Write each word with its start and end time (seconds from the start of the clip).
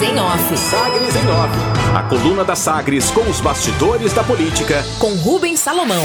Sagres 0.00 0.02
em 0.02 0.18
Off. 0.18 0.56
Sagres 0.56 1.16
em 1.16 1.28
Off. 1.28 1.94
A 1.94 2.02
coluna 2.04 2.42
da 2.42 2.56
Sagres 2.56 3.10
com 3.10 3.20
os 3.28 3.38
bastidores 3.38 4.14
da 4.14 4.24
política. 4.24 4.82
Com 4.98 5.14
Rubens 5.16 5.60
Salomão. 5.60 6.02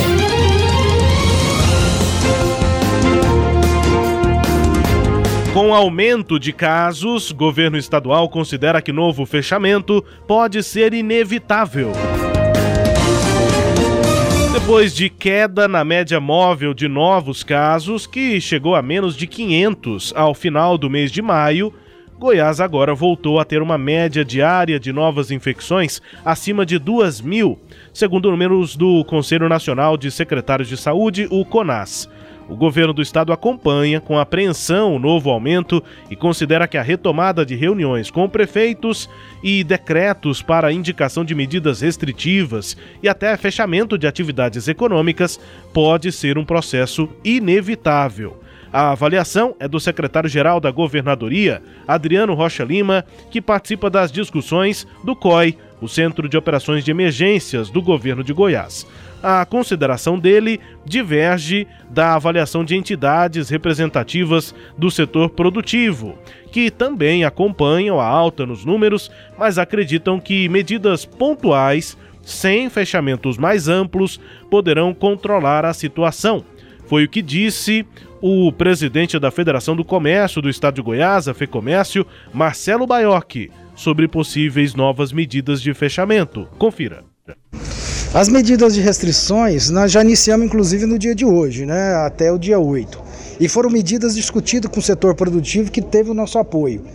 Com 5.53 5.73
aumento 5.73 6.37
de 6.37 6.51
casos, 6.51 7.31
governo 7.31 7.77
estadual 7.77 8.27
considera 8.27 8.81
que 8.81 8.91
novo 8.91 9.25
fechamento 9.25 10.03
pode 10.27 10.61
ser 10.61 10.93
inevitável. 10.93 11.93
Depois 14.51 14.93
de 14.93 15.09
queda 15.09 15.69
na 15.69 15.85
média 15.85 16.19
móvel 16.19 16.73
de 16.73 16.89
novos 16.89 17.43
casos, 17.43 18.05
que 18.05 18.41
chegou 18.41 18.75
a 18.75 18.81
menos 18.81 19.15
de 19.15 19.25
500 19.25 20.11
ao 20.17 20.33
final 20.33 20.77
do 20.77 20.89
mês 20.89 21.11
de 21.13 21.21
maio, 21.21 21.73
Goiás 22.17 22.61
agora 22.61 22.95
voltou 22.95 23.41
a 23.41 23.45
ter 23.45 23.61
uma 23.61 23.77
média 23.77 24.23
diária 24.23 24.79
de 24.79 24.93
novas 24.93 25.31
infecções 25.31 26.01
acima 26.23 26.65
de 26.65 26.79
2 26.79 27.19
mil, 27.19 27.59
segundo 27.93 28.31
números 28.31 28.77
do 28.77 29.03
Conselho 29.03 29.49
Nacional 29.49 29.97
de 29.97 30.09
Secretários 30.09 30.69
de 30.69 30.77
Saúde, 30.77 31.27
o 31.29 31.43
CONAS. 31.43 32.09
O 32.47 32.55
governo 32.55 32.93
do 32.93 33.01
estado 33.01 33.33
acompanha 33.33 33.99
com 33.99 34.17
apreensão 34.17 34.95
o 34.95 34.99
novo 34.99 35.29
aumento 35.29 35.83
e 36.09 36.15
considera 36.15 36.69
que 36.69 36.77
a 36.77 36.81
retomada 36.81 37.45
de 37.45 37.53
reuniões 37.55 38.09
com 38.09 38.29
prefeitos 38.29 39.09
e 39.43 39.61
decretos 39.61 40.41
para 40.41 40.71
indicação 40.71 41.25
de 41.25 41.35
medidas 41.35 41.81
restritivas 41.81 42.77
e 43.03 43.09
até 43.09 43.35
fechamento 43.35 43.97
de 43.97 44.07
atividades 44.07 44.69
econômicas 44.69 45.37
pode 45.73 46.13
ser 46.13 46.37
um 46.37 46.45
processo 46.45 47.09
inevitável. 47.25 48.39
A 48.75 48.91
avaliação 48.91 49.55
é 49.57 49.69
do 49.69 49.79
secretário-geral 49.79 50.59
da 50.59 50.69
Governadoria, 50.69 51.63
Adriano 51.87 52.33
Rocha 52.33 52.61
Lima, 52.61 53.05
que 53.31 53.39
participa 53.39 53.89
das 53.89 54.11
discussões 54.11 54.85
do 55.01 55.15
COI, 55.15 55.57
o 55.79 55.87
Centro 55.87 56.27
de 56.27 56.35
Operações 56.35 56.83
de 56.83 56.91
Emergências 56.91 57.69
do 57.69 57.81
Governo 57.81 58.21
de 58.21 58.33
Goiás 58.33 58.85
a 59.27 59.43
consideração 59.43 60.19
dele 60.19 60.59
diverge 60.85 61.65
da 61.89 62.13
avaliação 62.13 62.63
de 62.63 62.75
entidades 62.75 63.49
representativas 63.49 64.53
do 64.77 64.91
setor 64.91 65.31
produtivo, 65.31 66.15
que 66.51 66.69
também 66.69 67.23
acompanham 67.23 67.99
a 67.99 68.05
alta 68.05 68.45
nos 68.45 68.63
números, 68.63 69.09
mas 69.35 69.57
acreditam 69.57 70.19
que 70.19 70.47
medidas 70.47 71.05
pontuais, 71.05 71.97
sem 72.21 72.69
fechamentos 72.69 73.35
mais 73.35 73.67
amplos, 73.67 74.19
poderão 74.47 74.93
controlar 74.93 75.65
a 75.65 75.73
situação. 75.73 76.45
Foi 76.85 77.05
o 77.05 77.09
que 77.09 77.23
disse 77.23 77.83
o 78.21 78.51
presidente 78.51 79.19
da 79.19 79.31
Federação 79.31 79.75
do 79.75 79.83
Comércio 79.83 80.41
do 80.41 80.49
Estado 80.49 80.75
de 80.75 80.81
Goiás, 80.81 81.27
a 81.27 81.33
FEComércio, 81.33 82.05
Marcelo 82.33 82.87
Baiocchi, 82.87 83.51
sobre 83.75 84.07
possíveis 84.07 84.73
novas 84.73 85.11
medidas 85.11 85.61
de 85.61 85.73
fechamento. 85.73 86.47
Confira. 86.57 87.03
As 88.13 88.29
medidas 88.29 88.73
de 88.73 88.81
restrições 88.81 89.69
nós 89.69 89.91
já 89.91 90.01
iniciamos 90.01 90.45
inclusive 90.45 90.85
no 90.85 90.97
dia 90.97 91.13
de 91.13 91.25
hoje, 91.25 91.65
né, 91.65 91.95
até 91.95 92.31
o 92.31 92.37
dia 92.37 92.57
8. 92.57 93.03
E 93.39 93.49
foram 93.49 93.69
medidas 93.69 94.15
discutidas 94.15 94.71
com 94.71 94.79
o 94.79 94.83
setor 94.83 95.13
produtivo 95.15 95.69
que 95.69 95.81
teve 95.81 96.09
o 96.09 96.13
nosso 96.13 96.39
apoio. 96.39 96.85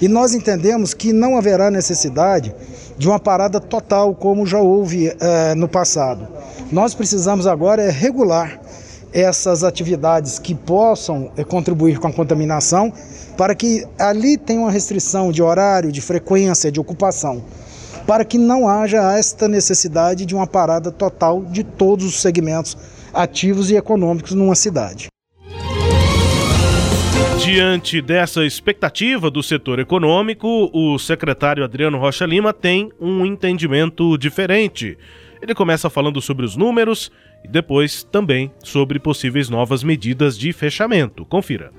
E 0.00 0.06
nós 0.06 0.32
entendemos 0.32 0.94
que 0.94 1.12
não 1.12 1.36
haverá 1.36 1.70
necessidade 1.70 2.54
de 2.96 3.08
uma 3.08 3.18
parada 3.18 3.58
total 3.58 4.14
como 4.14 4.46
já 4.46 4.58
houve 4.58 5.08
eh, 5.08 5.54
no 5.56 5.66
passado. 5.66 6.28
Nós 6.70 6.94
precisamos 6.94 7.48
agora 7.48 7.82
é 7.82 7.90
regular 7.90 8.60
essas 9.12 9.64
atividades 9.64 10.38
que 10.38 10.54
possam 10.54 11.30
eh, 11.36 11.44
contribuir 11.44 11.98
com 11.98 12.08
a 12.08 12.12
contaminação 12.12 12.92
para 13.36 13.54
que 13.54 13.86
ali 13.98 14.36
tenha 14.36 14.60
uma 14.60 14.70
restrição 14.70 15.30
de 15.30 15.42
horário, 15.42 15.92
de 15.92 16.00
frequência, 16.00 16.70
de 16.72 16.80
ocupação 16.80 17.42
para 18.08 18.24
que 18.24 18.38
não 18.38 18.66
haja 18.66 19.18
esta 19.18 19.46
necessidade 19.46 20.24
de 20.24 20.34
uma 20.34 20.46
parada 20.46 20.90
total 20.90 21.44
de 21.44 21.62
todos 21.62 22.06
os 22.06 22.22
segmentos 22.22 22.74
ativos 23.12 23.70
e 23.70 23.76
econômicos 23.76 24.32
numa 24.32 24.54
cidade. 24.54 25.08
Diante 27.38 28.00
dessa 28.00 28.46
expectativa 28.46 29.30
do 29.30 29.42
setor 29.42 29.78
econômico, 29.78 30.70
o 30.72 30.98
secretário 30.98 31.62
Adriano 31.62 31.98
Rocha 31.98 32.24
Lima 32.24 32.54
tem 32.54 32.90
um 32.98 33.26
entendimento 33.26 34.16
diferente. 34.16 34.96
Ele 35.42 35.54
começa 35.54 35.90
falando 35.90 36.20
sobre 36.22 36.46
os 36.46 36.56
números 36.56 37.12
e 37.48 37.52
depois 37.52 38.02
também 38.02 38.52
sobre 38.62 38.98
possíveis 38.98 39.48
novas 39.48 39.82
medidas 39.82 40.36
de 40.36 40.52
fechamento. 40.52 41.24
Confira. 41.24 41.70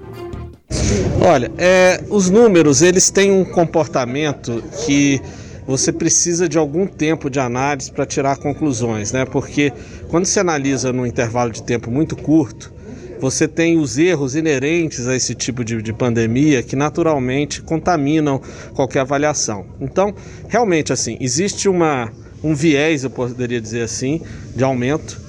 Olha, 1.21 1.51
é, 1.57 2.03
os 2.09 2.29
números 2.29 2.81
eles 2.81 3.09
têm 3.09 3.31
um 3.31 3.45
comportamento 3.45 4.63
que 4.85 5.21
você 5.67 5.91
precisa 5.91 6.49
de 6.49 6.57
algum 6.57 6.87
tempo 6.87 7.29
de 7.29 7.39
análise 7.39 7.91
para 7.91 8.05
tirar 8.05 8.37
conclusões, 8.37 9.11
né? 9.11 9.25
Porque 9.25 9.71
quando 10.07 10.25
se 10.25 10.39
analisa 10.39 10.91
num 10.91 11.05
intervalo 11.05 11.51
de 11.51 11.61
tempo 11.61 11.91
muito 11.91 12.15
curto, 12.15 12.73
você 13.19 13.47
tem 13.47 13.77
os 13.77 13.97
erros 13.97 14.35
inerentes 14.35 15.07
a 15.07 15.15
esse 15.15 15.35
tipo 15.35 15.63
de, 15.63 15.81
de, 15.81 15.93
pandemia 15.93 16.63
que 16.63 16.75
naturalmente 16.75 17.61
contaminam 17.61 18.41
qualquer 18.73 19.01
avaliação. 19.01 19.65
Então, 19.79 20.15
realmente, 20.47 20.93
assim, 20.93 21.17
existe 21.19 21.67
uma, 21.67 22.11
um 22.43 22.55
viés, 22.55 23.03
eu 23.03 23.09
poderia 23.09 23.59
dizer 23.59 23.81
assim, 23.81 24.21
de 24.55 24.63
aumento, 24.63 25.19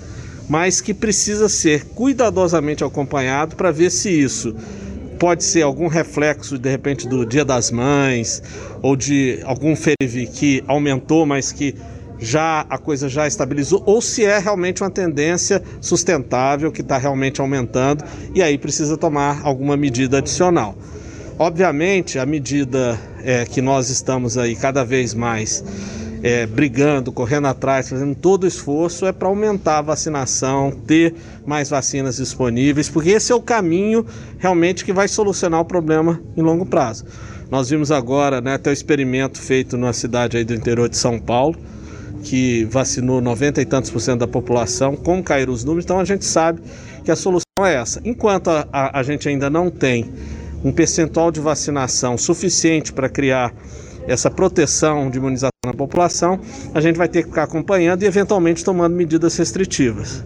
mas 0.51 0.81
que 0.81 0.93
precisa 0.93 1.49
ser 1.49 1.85
cuidadosamente 1.95 2.83
acompanhado 2.83 3.55
para 3.55 3.71
ver 3.71 3.89
se 3.89 4.11
isso 4.11 4.53
pode 5.17 5.45
ser 5.45 5.63
algum 5.63 5.87
reflexo 5.87 6.59
de 6.59 6.69
repente 6.69 7.07
do 7.07 7.25
Dia 7.25 7.45
das 7.45 7.71
Mães 7.71 8.43
ou 8.83 8.97
de 8.97 9.39
algum 9.45 9.77
ferive 9.77 10.27
que 10.27 10.65
aumentou, 10.67 11.25
mas 11.25 11.53
que 11.53 11.77
já 12.19 12.67
a 12.69 12.77
coisa 12.79 13.09
já 13.09 13.29
estabilizou, 13.29 13.83
ou 13.87 14.03
se 14.03 14.25
é 14.25 14.39
realmente 14.39 14.83
uma 14.83 14.91
tendência 14.91 15.63
sustentável 15.81 16.73
que 16.73 16.81
está 16.81 16.99
realmente 16.99 17.41
aumentando 17.41 18.05
e 18.35 18.43
aí 18.43 18.59
precisa 18.59 18.97
tomar 18.97 19.43
alguma 19.45 19.77
medida 19.77 20.19
adicional. 20.19 20.77
Obviamente, 21.39 22.19
a 22.19 22.27
medida 22.27 22.99
é, 23.23 23.45
que 23.45 23.63
nós 23.63 23.89
estamos 23.89 24.37
aí 24.37 24.57
cada 24.57 24.85
vez 24.85 25.15
mais 25.15 25.65
é, 26.23 26.47
brigando, 26.47 27.11
correndo 27.13 27.47
atrás, 27.47 27.89
fazendo 27.89 28.15
todo 28.15 28.45
o 28.45 28.47
esforço 28.47 29.07
é 29.07 29.13
para 29.13 29.29
aumentar 29.29 29.79
a 29.79 29.83
vacinação, 29.83 30.71
ter 30.71 31.15
mais 31.47 31.71
vacinas 31.71 32.17
disponíveis, 32.17 32.89
porque 32.89 33.11
esse 33.11 33.33
é 33.33 33.35
o 33.35 33.41
caminho 33.41 34.05
realmente 34.39 34.85
que 34.85 34.93
vai 34.93 35.09
solucionar 35.09 35.61
o 35.61 35.65
problema 35.65 36.21
em 36.37 36.43
longo 36.43 36.67
prazo. 36.67 37.05
Nós 37.51 37.69
vimos 37.71 37.91
agora 37.91 38.41
né, 38.41 38.55
até 38.55 38.71
o 38.71 38.73
experimento 38.73 39.41
feito 39.41 39.77
na 39.77 39.93
cidade 39.93 40.37
aí 40.37 40.45
do 40.45 40.55
interior 40.55 40.89
de 40.89 40.97
São 40.97 41.19
Paulo, 41.19 41.59
que 42.23 42.65
vacinou 42.65 43.21
90 43.21 43.63
e 43.63 43.65
tantos 43.65 43.91
por 43.91 44.01
cento 44.01 44.21
da 44.21 44.29
população, 44.29 44.95
como 44.95 45.23
caíram 45.23 45.53
os 45.53 45.65
números, 45.65 45.85
então 45.85 45.99
a 45.99 46.05
gente 46.05 46.25
sabe 46.25 46.61
que 47.03 47.11
a 47.11 47.17
solução 47.17 47.45
é 47.63 47.75
essa. 47.75 48.01
Enquanto 48.05 48.49
a, 48.49 48.69
a, 48.71 49.01
a 49.01 49.03
gente 49.03 49.29
ainda 49.29 49.49
não 49.49 49.71
tem 49.71 50.13
um 50.63 50.71
percentual 50.71 51.33
de 51.33 51.41
vacinação 51.41 52.19
suficiente 52.19 52.93
para 52.93 53.09
criar 53.09 53.55
essa 54.07 54.31
proteção 54.31 55.11
de 55.11 55.19
imunização 55.19 55.50
na 55.71 55.75
população, 55.75 56.39
a 56.75 56.81
gente 56.81 56.97
vai 56.97 57.09
ter 57.09 57.23
que 57.23 57.29
ficar 57.29 57.45
acompanhando 57.45 58.03
e 58.03 58.07
eventualmente 58.07 58.65
tomando 58.65 58.95
medidas 58.95 59.37
restritivas. 59.37 60.25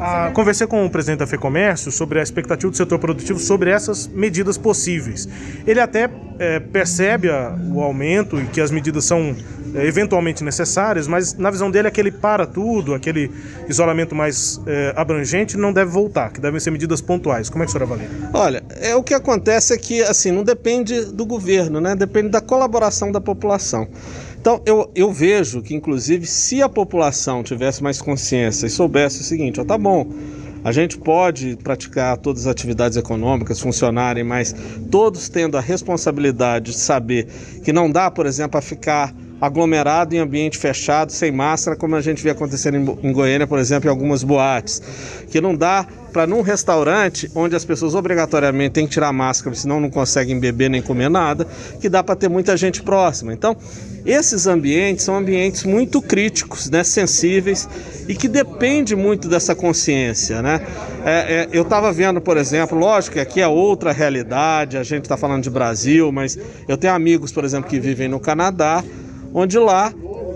Ah, 0.00 0.30
conversei 0.32 0.66
com 0.66 0.86
o 0.86 0.90
presidente 0.90 1.18
da 1.18 1.26
FEComércio 1.26 1.90
sobre 1.90 2.20
a 2.20 2.22
expectativa 2.22 2.70
do 2.70 2.76
setor 2.76 3.00
produtivo 3.00 3.38
sobre 3.38 3.70
essas 3.70 4.06
medidas 4.06 4.56
possíveis. 4.56 5.28
Ele 5.66 5.80
até 5.80 6.08
é, 6.38 6.60
percebe 6.60 7.28
a, 7.28 7.58
o 7.72 7.82
aumento 7.82 8.40
e 8.40 8.46
que 8.46 8.60
as 8.60 8.70
medidas 8.70 9.04
são 9.04 9.34
é, 9.74 9.84
eventualmente 9.84 10.44
necessárias, 10.44 11.08
mas 11.08 11.34
na 11.34 11.50
visão 11.50 11.68
dele 11.68 11.88
aquele 11.88 12.12
para 12.12 12.46
tudo, 12.46 12.94
aquele 12.94 13.28
isolamento 13.68 14.14
mais 14.14 14.60
é, 14.66 14.92
abrangente 14.96 15.56
não 15.56 15.72
deve 15.72 15.90
voltar, 15.90 16.32
que 16.32 16.40
devem 16.40 16.60
ser 16.60 16.70
medidas 16.70 17.00
pontuais. 17.00 17.50
Como 17.50 17.64
é 17.64 17.66
que 17.66 17.70
o 17.70 17.72
senhor 17.72 17.84
avalia? 17.84 18.08
Olha, 18.32 18.62
é, 18.80 18.94
o 18.94 19.02
que 19.02 19.14
acontece 19.14 19.74
é 19.74 19.78
que 19.78 20.00
assim 20.02 20.30
não 20.30 20.44
depende 20.44 21.06
do 21.06 21.26
governo, 21.26 21.80
né? 21.80 21.96
depende 21.96 22.28
da 22.28 22.40
colaboração 22.40 23.10
da 23.10 23.20
população. 23.20 23.88
Então, 24.40 24.62
eu, 24.64 24.90
eu 24.94 25.12
vejo 25.12 25.60
que, 25.60 25.74
inclusive, 25.74 26.24
se 26.26 26.62
a 26.62 26.68
população 26.68 27.42
tivesse 27.42 27.82
mais 27.82 28.00
consciência 28.00 28.66
e 28.66 28.70
soubesse 28.70 29.20
o 29.20 29.24
seguinte: 29.24 29.60
ó, 29.60 29.64
tá 29.64 29.76
bom, 29.76 30.06
a 30.62 30.72
gente 30.72 30.96
pode 30.96 31.56
praticar 31.62 32.16
todas 32.18 32.42
as 32.42 32.52
atividades 32.52 32.96
econômicas 32.96 33.60
funcionarem, 33.60 34.24
mas 34.24 34.54
todos 34.90 35.28
tendo 35.28 35.56
a 35.56 35.60
responsabilidade 35.60 36.72
de 36.72 36.78
saber 36.78 37.26
que 37.64 37.72
não 37.72 37.90
dá, 37.90 38.10
por 38.10 38.26
exemplo, 38.26 38.58
a 38.58 38.62
ficar 38.62 39.14
aglomerado 39.40 40.14
em 40.14 40.18
ambiente 40.18 40.58
fechado, 40.58 41.12
sem 41.12 41.30
máscara, 41.30 41.76
como 41.76 41.94
a 41.94 42.00
gente 42.00 42.22
vê 42.22 42.30
acontecendo 42.30 42.98
em, 43.02 43.12
Goiânia, 43.12 43.46
por 43.46 43.58
exemplo, 43.58 43.88
em 43.88 43.90
algumas 43.90 44.24
boates. 44.24 44.82
Que 45.30 45.40
não 45.40 45.54
dá 45.54 45.86
para 46.12 46.26
num 46.26 46.40
restaurante 46.40 47.30
onde 47.34 47.54
as 47.54 47.64
pessoas 47.64 47.94
obrigatoriamente 47.94 48.72
têm 48.72 48.86
que 48.86 48.92
tirar 48.92 49.12
máscara, 49.12 49.54
senão 49.54 49.78
não 49.78 49.90
conseguem 49.90 50.40
beber 50.40 50.68
nem 50.70 50.82
comer 50.82 51.08
nada, 51.08 51.46
que 51.80 51.88
dá 51.88 52.02
para 52.02 52.16
ter 52.16 52.28
muita 52.28 52.56
gente 52.56 52.82
próxima. 52.82 53.32
Então, 53.32 53.56
esses 54.04 54.46
ambientes 54.46 55.04
são 55.04 55.16
ambientes 55.16 55.64
muito 55.64 56.00
críticos, 56.00 56.70
né, 56.70 56.82
sensíveis 56.82 57.68
e 58.08 58.14
que 58.14 58.26
depende 58.26 58.96
muito 58.96 59.28
dessa 59.28 59.54
consciência, 59.54 60.40
né? 60.40 60.60
É, 61.04 61.12
é, 61.12 61.48
eu 61.52 61.62
estava 61.62 61.92
vendo, 61.92 62.20
por 62.20 62.36
exemplo, 62.36 62.78
lógico 62.78 63.14
que 63.14 63.20
aqui 63.20 63.40
é 63.40 63.46
outra 63.46 63.92
realidade, 63.92 64.76
a 64.76 64.82
gente 64.82 65.04
está 65.04 65.16
falando 65.16 65.42
de 65.42 65.50
Brasil, 65.50 66.10
mas 66.10 66.38
eu 66.66 66.76
tenho 66.76 66.94
amigos, 66.94 67.30
por 67.30 67.44
exemplo, 67.44 67.68
que 67.68 67.78
vivem 67.78 68.08
no 68.08 68.18
Canadá 68.18 68.82
onde 69.32 69.58
lá 69.58 69.92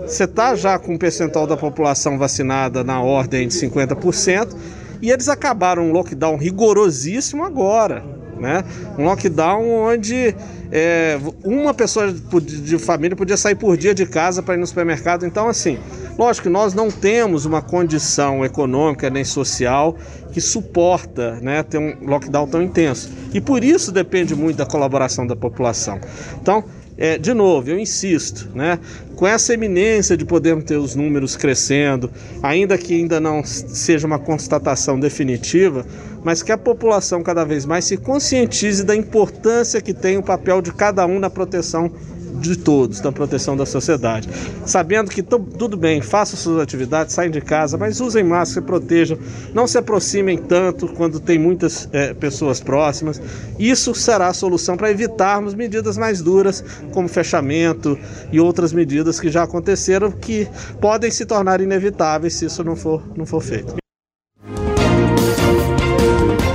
você 0.07 0.25
está 0.25 0.55
já 0.55 0.77
com 0.77 0.93
um 0.93 0.97
percentual 0.97 1.47
da 1.47 1.55
população 1.55 2.17
vacinada 2.17 2.83
na 2.83 3.01
ordem 3.01 3.47
de 3.47 3.53
50%, 3.53 4.55
e 5.01 5.11
eles 5.11 5.27
acabaram 5.27 5.83
um 5.83 5.91
lockdown 5.91 6.37
rigorosíssimo 6.37 7.43
agora. 7.43 8.03
Né? 8.39 8.63
Um 8.97 9.05
lockdown 9.05 9.69
onde 9.69 10.35
é, 10.71 11.17
uma 11.43 11.73
pessoa 11.73 12.11
de 12.11 12.77
família 12.77 13.15
podia 13.15 13.37
sair 13.37 13.55
por 13.55 13.77
dia 13.77 13.93
de 13.93 14.05
casa 14.05 14.41
para 14.41 14.55
ir 14.55 14.57
no 14.57 14.67
supermercado. 14.67 15.25
Então, 15.25 15.47
assim, 15.47 15.77
lógico 16.17 16.47
que 16.47 16.53
nós 16.53 16.73
não 16.73 16.89
temos 16.89 17.45
uma 17.45 17.61
condição 17.61 18.43
econômica 18.43 19.09
nem 19.09 19.23
social 19.23 19.95
que 20.31 20.41
suporta 20.41 21.35
né, 21.41 21.63
ter 21.63 21.77
um 21.77 21.95
lockdown 22.05 22.47
tão 22.47 22.61
intenso. 22.61 23.09
E 23.33 23.39
por 23.39 23.63
isso 23.63 23.91
depende 23.91 24.35
muito 24.35 24.57
da 24.57 24.65
colaboração 24.65 25.27
da 25.27 25.35
população. 25.35 25.99
Então, 26.41 26.63
é, 26.97 27.17
de 27.17 27.33
novo, 27.33 27.69
eu 27.69 27.79
insisto, 27.79 28.49
né? 28.53 28.79
Com 29.15 29.25
essa 29.25 29.53
eminência 29.53 30.15
de 30.15 30.25
podermos 30.25 30.65
ter 30.65 30.77
os 30.77 30.95
números 30.95 31.35
crescendo, 31.35 32.09
ainda 32.41 32.77
que 32.77 32.93
ainda 32.93 33.19
não 33.19 33.43
seja 33.43 34.05
uma 34.05 34.19
constatação 34.19 34.99
definitiva, 34.99 35.85
mas 36.23 36.43
que 36.43 36.51
a 36.51 36.57
população 36.57 37.23
cada 37.23 37.43
vez 37.43 37.65
mais 37.65 37.85
se 37.85 37.97
conscientize 37.97 38.83
da 38.83 38.95
importância 38.95 39.81
que 39.81 39.93
tem 39.93 40.17
o 40.17 40.23
papel 40.23 40.61
de 40.61 40.71
cada 40.71 41.05
um 41.05 41.19
na 41.19 41.29
proteção 41.29 41.91
de 42.39 42.57
todos, 42.57 42.99
da 42.99 43.11
proteção 43.11 43.55
da 43.55 43.65
sociedade. 43.65 44.29
Sabendo 44.65 45.09
que 45.09 45.21
tudo 45.21 45.77
bem, 45.77 46.01
façam 46.01 46.37
suas 46.37 46.61
atividades, 46.61 47.13
saem 47.13 47.31
de 47.31 47.41
casa, 47.41 47.77
mas 47.77 47.99
usem 47.99 48.23
máscara, 48.23 48.43
se 48.43 48.61
protejam, 48.61 49.17
não 49.53 49.65
se 49.67 49.77
aproximem 49.77 50.37
tanto 50.37 50.87
quando 50.87 51.19
tem 51.19 51.39
muitas 51.39 51.87
é, 51.91 52.13
pessoas 52.13 52.59
próximas. 52.59 53.21
Isso 53.57 53.95
será 53.95 54.27
a 54.27 54.33
solução 54.33 54.75
para 54.75 54.91
evitarmos 54.91 55.53
medidas 55.53 55.97
mais 55.97 56.21
duras, 56.21 56.63
como 56.91 57.07
fechamento 57.07 57.97
e 58.31 58.39
outras 58.39 58.73
medidas 58.73 59.19
que 59.19 59.29
já 59.29 59.43
aconteceram, 59.43 60.11
que 60.11 60.47
podem 60.81 61.09
se 61.09 61.25
tornar 61.25 61.61
inevitáveis 61.61 62.33
se 62.33 62.45
isso 62.45 62.63
não 62.63 62.75
for, 62.75 63.01
não 63.15 63.25
for 63.25 63.41
feito. 63.41 63.75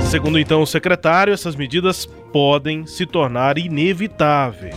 Segundo 0.09 0.39
então 0.39 0.63
o 0.63 0.65
secretário, 0.65 1.31
essas 1.31 1.55
medidas 1.55 2.07
podem 2.33 2.87
se 2.87 3.05
tornar 3.05 3.59
inevitáveis. 3.59 4.75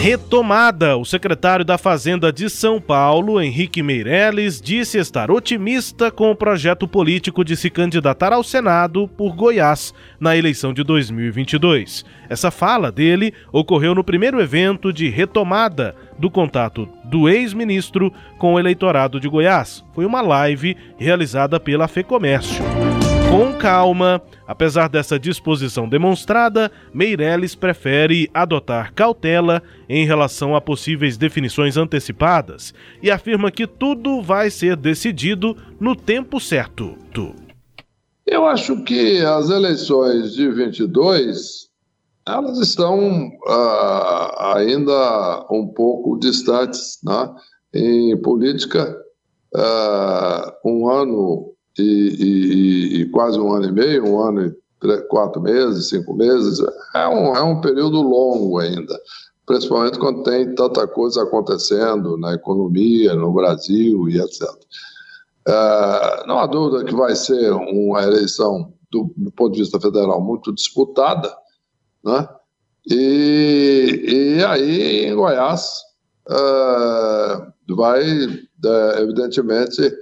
Retomada. 0.00 0.96
O 0.96 1.04
secretário 1.04 1.64
da 1.64 1.76
Fazenda 1.76 2.32
de 2.32 2.48
São 2.48 2.80
Paulo, 2.80 3.40
Henrique 3.40 3.82
Meirelles, 3.82 4.60
disse 4.60 4.98
estar 4.98 5.30
otimista 5.30 6.10
com 6.10 6.30
o 6.30 6.36
projeto 6.36 6.86
político 6.86 7.44
de 7.44 7.56
se 7.56 7.68
candidatar 7.70 8.32
ao 8.32 8.44
Senado 8.44 9.08
por 9.08 9.34
Goiás 9.34 9.92
na 10.20 10.36
eleição 10.36 10.72
de 10.72 10.84
2022. 10.84 12.04
Essa 12.28 12.50
fala 12.50 12.92
dele 12.92 13.34
ocorreu 13.52 13.94
no 13.94 14.04
primeiro 14.04 14.40
evento 14.40 14.92
de 14.92 15.08
retomada 15.08 15.96
do 16.18 16.30
contato 16.30 16.88
do 17.04 17.28
ex-ministro 17.28 18.12
com 18.38 18.54
o 18.54 18.58
eleitorado 18.60 19.18
de 19.18 19.28
Goiás. 19.28 19.84
Foi 19.94 20.04
uma 20.04 20.20
live 20.20 20.76
realizada 20.98 21.58
pela 21.58 21.88
FEComércio. 21.88 22.64
Com 23.30 23.52
calma, 23.58 24.22
apesar 24.46 24.88
dessa 24.88 25.18
disposição 25.18 25.88
demonstrada, 25.88 26.70
Meirelles 26.94 27.54
prefere 27.54 28.30
adotar 28.32 28.92
cautela 28.94 29.62
em 29.88 30.06
relação 30.06 30.54
a 30.54 30.60
possíveis 30.60 31.16
definições 31.16 31.76
antecipadas 31.76 32.72
e 33.02 33.10
afirma 33.10 33.50
que 33.50 33.66
tudo 33.66 34.22
vai 34.22 34.50
ser 34.50 34.76
decidido 34.76 35.56
no 35.78 35.94
tempo 35.94 36.40
certo. 36.40 36.96
Eu 38.26 38.46
acho 38.46 38.82
que 38.84 39.20
as 39.20 39.50
eleições 39.50 40.34
de 40.34 40.50
22 40.50 41.66
elas 42.26 42.58
estão 42.58 43.28
uh, 43.28 44.54
ainda 44.56 45.46
um 45.50 45.68
pouco 45.68 46.18
distantes, 46.18 46.98
né? 47.04 47.32
Em 47.72 48.20
política, 48.20 48.96
uh, 49.54 50.68
um 50.68 50.88
ano 50.88 51.55
e, 51.78 51.82
e, 51.82 53.00
e, 53.00 53.10
quase 53.10 53.38
um 53.38 53.52
ano 53.52 53.66
e 53.66 53.72
meio, 53.72 54.06
um 54.06 54.20
ano 54.20 54.46
e 54.46 54.54
três, 54.80 55.02
quatro 55.08 55.40
meses, 55.40 55.88
cinco 55.88 56.14
meses, 56.14 56.58
é 56.94 57.08
um, 57.08 57.34
é 57.34 57.42
um 57.42 57.60
período 57.60 58.00
longo 58.02 58.58
ainda, 58.58 58.98
principalmente 59.44 59.98
quando 59.98 60.22
tem 60.22 60.54
tanta 60.54 60.86
coisa 60.86 61.22
acontecendo 61.22 62.16
na 62.16 62.34
economia, 62.34 63.14
no 63.14 63.32
Brasil 63.32 64.08
e 64.08 64.20
etc. 64.20 64.42
É, 65.48 66.26
não 66.26 66.38
há 66.38 66.46
dúvida 66.46 66.84
que 66.84 66.94
vai 66.94 67.14
ser 67.14 67.52
uma 67.52 68.02
eleição, 68.02 68.72
do, 68.90 69.12
do 69.16 69.30
ponto 69.32 69.52
de 69.52 69.60
vista 69.60 69.80
federal, 69.80 70.20
muito 70.20 70.52
disputada, 70.54 71.32
né? 72.04 72.28
E, 72.88 74.36
e 74.38 74.44
aí, 74.44 75.06
em 75.06 75.14
Goiás, 75.14 75.82
é, 76.28 77.74
vai, 77.74 78.02
é, 78.02 79.02
evidentemente, 79.02 79.92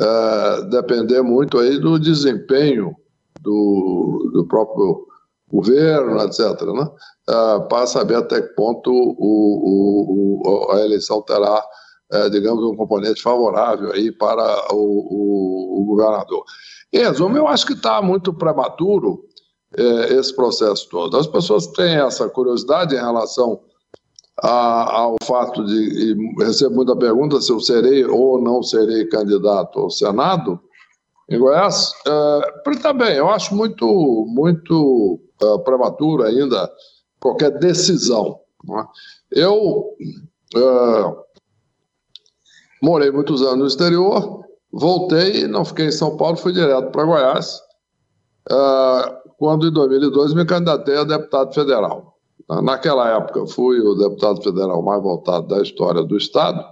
é, 0.00 0.62
depender 0.70 1.22
muito 1.22 1.58
aí 1.58 1.78
do 1.78 1.98
desempenho 1.98 2.94
do, 3.40 4.30
do 4.32 4.46
próprio 4.46 5.06
governo, 5.50 6.20
etc., 6.22 6.62
né? 6.62 6.90
É, 7.28 7.60
para 7.68 7.86
saber 7.86 8.16
até 8.16 8.42
que 8.42 8.54
ponto 8.54 8.90
o, 8.90 9.14
o, 9.18 10.42
o, 10.44 10.72
a 10.72 10.80
eleição 10.80 11.22
terá, 11.22 11.64
é, 12.12 12.28
digamos, 12.28 12.64
um 12.64 12.76
componente 12.76 13.22
favorável 13.22 13.92
aí 13.92 14.10
para 14.10 14.66
o, 14.72 15.84
governador. 15.86 16.44
Em 16.92 16.98
resumo, 16.98 17.36
eu 17.36 17.46
acho 17.46 17.66
que 17.66 17.72
está 17.74 18.02
muito 18.02 18.32
prematuro 18.32 19.24
esse 19.76 20.34
processo 20.34 20.88
todo. 20.88 21.16
As 21.16 21.26
pessoas 21.26 21.66
têm 21.68 21.96
essa 21.96 22.28
curiosidade 22.28 22.94
em 22.94 23.00
relação 23.00 23.60
a, 24.42 24.98
ao 24.98 25.16
fato 25.22 25.64
de 25.64 26.16
recebo 26.38 26.74
muita 26.74 26.96
pergunta 26.96 27.40
se 27.40 27.52
eu 27.52 27.60
serei 27.60 28.04
ou 28.04 28.40
não 28.40 28.62
serei 28.62 29.06
candidato 29.06 29.78
ao 29.78 29.90
Senado 29.90 30.60
em 31.28 31.38
Goiás. 31.38 31.92
É, 32.06 32.74
também, 32.78 33.16
eu 33.16 33.28
acho 33.28 33.54
muito, 33.54 33.86
muito 34.28 35.20
é, 35.42 35.58
prematuro 35.58 36.24
ainda 36.24 36.70
qualquer 37.20 37.50
decisão. 37.58 38.40
É? 39.32 39.42
Eu 39.42 39.94
é, 40.54 41.14
morei 42.82 43.10
muitos 43.10 43.42
anos 43.42 43.58
no 43.58 43.66
exterior, 43.66 44.44
voltei, 44.72 45.46
não 45.46 45.64
fiquei 45.64 45.86
em 45.86 45.92
São 45.92 46.16
Paulo, 46.16 46.36
fui 46.36 46.52
direto 46.52 46.90
para 46.90 47.04
Goiás, 47.04 47.60
é, 48.50 49.22
quando 49.38 49.68
em 49.68 49.72
2002 49.72 50.34
me 50.34 50.44
candidatei 50.44 50.96
a 50.96 51.04
deputado 51.04 51.54
federal. 51.54 52.13
Naquela 52.62 53.08
época, 53.08 53.46
fui 53.46 53.80
o 53.80 53.94
deputado 53.94 54.42
federal 54.42 54.82
mais 54.82 55.02
votado 55.02 55.48
da 55.48 55.62
história 55.62 56.02
do 56.02 56.16
Estado, 56.16 56.62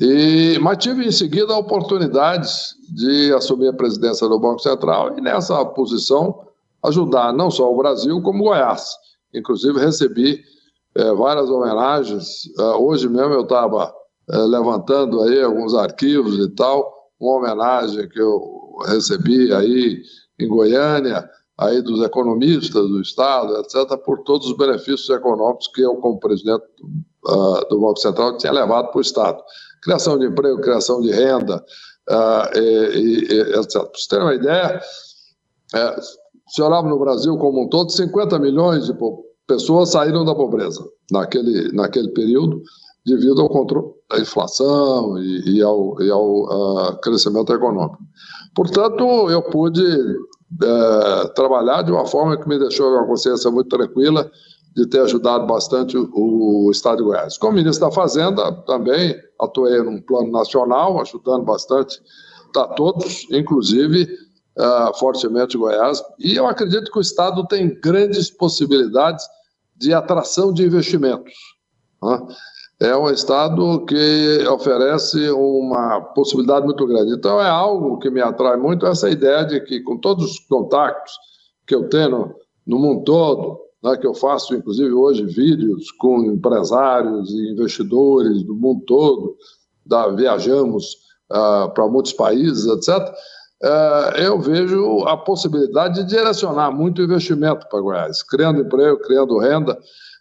e, 0.00 0.58
mas 0.60 0.78
tive 0.78 1.06
em 1.06 1.12
seguida 1.12 1.52
a 1.52 1.58
oportunidade 1.58 2.48
de 2.94 3.32
assumir 3.32 3.68
a 3.68 3.72
presidência 3.72 4.28
do 4.28 4.40
Banco 4.40 4.60
Central 4.60 5.16
e, 5.16 5.20
nessa 5.20 5.64
posição, 5.66 6.40
ajudar 6.82 7.32
não 7.32 7.50
só 7.50 7.72
o 7.72 7.76
Brasil, 7.76 8.20
como 8.22 8.44
Goiás. 8.44 8.90
Inclusive, 9.32 9.78
recebi 9.78 10.42
é, 10.96 11.12
várias 11.14 11.48
homenagens. 11.48 12.48
É, 12.58 12.62
hoje 12.76 13.08
mesmo 13.08 13.34
eu 13.34 13.42
estava 13.42 13.94
é, 14.30 14.36
levantando 14.36 15.22
aí 15.22 15.42
alguns 15.42 15.74
arquivos 15.74 16.38
e 16.38 16.48
tal, 16.50 16.92
uma 17.20 17.36
homenagem 17.36 18.08
que 18.08 18.20
eu 18.20 18.78
recebi 18.86 19.52
aí 19.52 20.02
em 20.40 20.48
Goiânia 20.48 21.28
aí 21.58 21.80
dos 21.82 22.02
economistas 22.02 22.88
do 22.88 23.00
Estado, 23.00 23.56
etc., 23.58 23.96
por 24.04 24.22
todos 24.24 24.48
os 24.48 24.56
benefícios 24.56 25.08
econômicos 25.10 25.68
que 25.68 25.82
eu, 25.82 25.96
como 25.96 26.18
presidente 26.18 26.64
uh, 27.26 27.68
do 27.68 27.80
Banco 27.80 27.98
Central, 27.98 28.36
tinha 28.36 28.52
levado 28.52 28.90
para 28.90 28.98
o 28.98 29.02
Estado. 29.02 29.42
Criação 29.82 30.18
de 30.18 30.26
emprego, 30.26 30.60
criação 30.60 31.00
de 31.00 31.10
renda, 31.12 31.64
uh, 32.10 32.58
e, 32.58 33.24
e, 33.30 33.40
etc. 33.58 33.72
Para 33.72 33.90
você 33.94 34.08
ter 34.08 34.20
uma 34.20 34.34
ideia, 34.34 34.80
é, 35.74 36.00
se 36.48 36.62
olhava 36.62 36.88
no 36.88 36.98
Brasil 36.98 37.36
como 37.38 37.64
um 37.64 37.68
todo, 37.68 37.90
50 37.90 38.38
milhões 38.38 38.86
de 38.86 38.94
pessoas 39.46 39.90
saíram 39.90 40.24
da 40.24 40.34
pobreza 40.34 40.84
naquele, 41.10 41.72
naquele 41.72 42.08
período, 42.10 42.62
devido 43.06 43.40
ao 43.42 43.48
controle 43.48 43.88
da 44.10 44.18
inflação 44.18 45.18
e, 45.18 45.58
e 45.58 45.62
ao, 45.62 46.00
e 46.00 46.10
ao 46.10 46.42
uh, 46.44 47.00
crescimento 47.00 47.52
econômico. 47.52 47.98
Portanto, 48.54 49.30
eu 49.30 49.42
pude 49.42 49.82
é, 50.62 51.28
trabalhar 51.28 51.82
de 51.82 51.92
uma 51.92 52.06
forma 52.06 52.36
que 52.36 52.48
me 52.48 52.58
deixou 52.58 52.90
uma 52.92 53.06
consciência 53.06 53.50
muito 53.50 53.68
tranquila 53.68 54.30
de 54.74 54.86
ter 54.86 55.00
ajudado 55.00 55.46
bastante 55.46 55.96
o, 55.96 56.08
o 56.12 56.70
Estado 56.70 56.98
de 56.98 57.04
Goiás. 57.04 57.38
Como 57.38 57.54
ministro 57.54 57.86
da 57.86 57.94
Fazenda, 57.94 58.52
também 58.66 59.16
atuei 59.40 59.82
num 59.82 60.00
plano 60.00 60.32
nacional, 60.32 61.00
ajudando 61.00 61.44
bastante 61.44 62.00
a 62.56 62.66
todos, 62.68 63.26
inclusive 63.30 64.08
uh, 64.58 64.96
fortemente 64.98 65.56
Goiás. 65.56 66.02
E 66.18 66.34
eu 66.34 66.46
acredito 66.46 66.90
que 66.90 66.98
o 66.98 67.02
Estado 67.02 67.46
tem 67.46 67.78
grandes 67.80 68.30
possibilidades 68.30 69.24
de 69.76 69.92
atração 69.92 70.52
de 70.52 70.64
investimentos. 70.64 71.34
Né? 72.02 72.20
É 72.84 72.94
um 72.94 73.08
Estado 73.08 73.84
que 73.86 74.46
oferece 74.46 75.30
uma 75.30 76.02
possibilidade 76.02 76.66
muito 76.66 76.86
grande. 76.86 77.14
Então, 77.14 77.40
é 77.40 77.48
algo 77.48 77.98
que 77.98 78.10
me 78.10 78.20
atrai 78.20 78.58
muito, 78.58 78.86
essa 78.86 79.08
ideia 79.08 79.42
de 79.42 79.58
que, 79.60 79.80
com 79.80 79.96
todos 79.96 80.32
os 80.32 80.38
contactos 80.40 81.14
que 81.66 81.74
eu 81.74 81.88
tenho 81.88 82.34
no 82.66 82.78
mundo 82.78 83.02
todo, 83.04 83.58
né, 83.82 83.96
que 83.96 84.06
eu 84.06 84.12
faço, 84.12 84.54
inclusive, 84.54 84.92
hoje, 84.92 85.24
vídeos 85.24 85.90
com 85.92 86.24
empresários 86.24 87.30
e 87.30 87.52
investidores 87.52 88.42
do 88.42 88.54
mundo 88.54 88.82
todo, 88.86 89.36
da, 89.86 90.08
viajamos 90.08 90.92
uh, 91.30 91.72
para 91.72 91.88
muitos 91.88 92.12
países, 92.12 92.66
etc., 92.66 93.14
eu 94.18 94.38
vejo 94.40 95.04
a 95.06 95.16
possibilidade 95.16 96.02
de 96.02 96.08
direcionar 96.08 96.70
muito 96.70 97.02
investimento 97.02 97.66
para 97.68 97.80
Goiás, 97.80 98.22
criando 98.22 98.60
emprego, 98.60 99.00
criando 99.00 99.38
renda, 99.38 99.78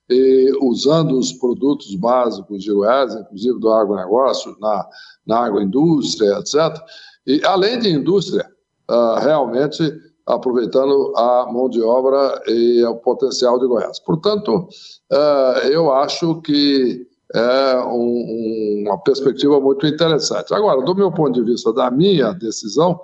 e 0.09 0.51
usando 0.61 1.17
os 1.17 1.31
produtos 1.33 1.95
básicos 1.95 2.63
de 2.63 2.71
Goiás, 2.71 3.15
inclusive 3.15 3.59
do 3.59 3.71
agronegócio, 3.71 4.55
na, 4.59 4.87
na 5.25 5.45
agroindústria, 5.45 6.39
etc. 6.39 6.77
E, 7.25 7.41
além 7.45 7.79
de 7.79 7.89
indústria, 7.89 8.49
uh, 8.89 9.19
realmente 9.19 9.81
aproveitando 10.25 11.13
a 11.17 11.49
mão 11.51 11.69
de 11.69 11.81
obra 11.81 12.41
e 12.47 12.83
o 12.83 12.95
potencial 12.95 13.59
de 13.59 13.67
Goiás. 13.67 13.99
Portanto, 13.99 14.67
uh, 15.11 15.67
eu 15.67 15.93
acho 15.93 16.41
que 16.41 17.07
é 17.33 17.77
um, 17.87 18.83
uma 18.85 18.97
perspectiva 18.99 19.59
muito 19.59 19.87
interessante. 19.87 20.53
Agora, 20.53 20.81
do 20.81 20.95
meu 20.95 21.11
ponto 21.11 21.33
de 21.33 21.51
vista, 21.51 21.73
da 21.73 21.89
minha 21.89 22.31
decisão, 22.33 22.99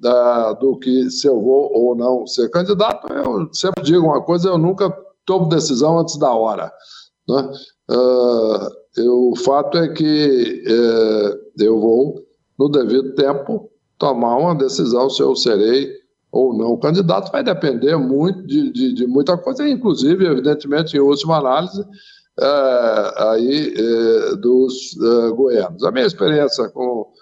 da, 0.00 0.54
do 0.54 0.78
que 0.78 1.10
se 1.10 1.28
eu 1.28 1.40
vou 1.40 1.70
ou 1.72 1.94
não 1.94 2.26
ser 2.26 2.48
candidato, 2.50 3.12
eu 3.12 3.52
sempre 3.52 3.82
digo 3.84 4.06
uma 4.06 4.22
coisa, 4.22 4.48
eu 4.48 4.58
nunca 4.58 4.90
tomo 5.26 5.48
decisão 5.48 5.98
antes 5.98 6.18
da 6.18 6.32
hora. 6.32 6.72
Né? 7.28 7.52
Uh, 7.90 8.68
eu, 8.96 9.30
o 9.30 9.36
fato 9.36 9.76
é 9.76 9.88
que 9.92 10.64
uh, 10.66 11.62
eu 11.62 11.78
vou, 11.78 12.24
no 12.58 12.68
devido 12.68 13.14
tempo, 13.14 13.70
tomar 13.98 14.38
uma 14.38 14.54
decisão 14.54 15.10
se 15.10 15.22
eu 15.22 15.36
serei 15.36 15.92
ou 16.32 16.56
não 16.56 16.78
candidato, 16.78 17.30
vai 17.30 17.42
depender 17.42 17.96
muito 17.96 18.46
de, 18.46 18.72
de, 18.72 18.94
de 18.94 19.06
muita 19.06 19.36
coisa, 19.36 19.68
inclusive, 19.68 20.24
evidentemente, 20.24 20.96
em 20.96 21.00
última 21.00 21.38
análise, 21.38 21.80
uh, 21.80 23.30
aí, 23.30 23.74
eh, 23.76 24.36
dos 24.36 24.96
goianos. 25.34 25.82
A 25.82 25.90
minha 25.90 26.06
experiência 26.06 26.68
com 26.68 27.12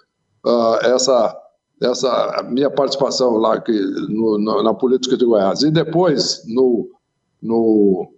essa 0.83 1.35
essa 1.81 2.45
minha 2.49 2.69
participação 2.69 3.37
lá 3.37 3.59
que, 3.59 3.71
no, 3.71 4.37
no, 4.37 4.63
na 4.63 4.73
política 4.73 5.15
de 5.15 5.25
Goiás. 5.25 5.61
E 5.61 5.71
depois 5.71 6.43
no 6.47 6.89
no, 7.41 8.09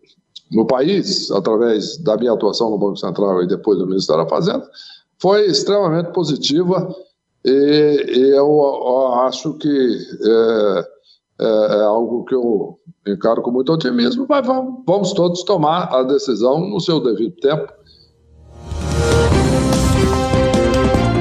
no 0.52 0.66
país, 0.66 1.32
através 1.32 1.98
da 1.98 2.18
minha 2.18 2.34
atuação 2.34 2.70
no 2.70 2.78
Banco 2.78 2.98
Central 2.98 3.44
e 3.44 3.48
depois 3.48 3.78
do 3.78 3.88
Ministério 3.88 4.24
da 4.24 4.30
Fazenda, 4.30 4.68
foi 5.20 5.46
extremamente 5.46 6.12
positiva 6.12 6.94
e, 7.46 8.06
e 8.08 8.30
eu, 8.32 8.48
eu, 8.48 9.14
acho 9.22 9.54
que 9.56 9.98
é, 10.24 10.86
é, 11.42 11.46
é, 11.46 11.82
algo 11.84 12.24
que 12.26 12.36
eu 12.36 12.80
encaro 13.08 13.42
com 13.42 13.52
muito 13.52 13.72
otimismo, 13.72 14.26
mas 14.28 14.46
vamos, 14.46 14.84
vamos 14.86 15.14
todos 15.14 15.44
tomar 15.44 15.94
a 15.94 16.04
decisão 16.04 16.60
no 16.68 16.80
seu 16.80 17.00
devido 17.00 17.36
tempo 17.38 17.72